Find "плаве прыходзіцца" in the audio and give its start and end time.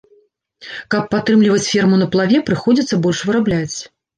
2.17-3.01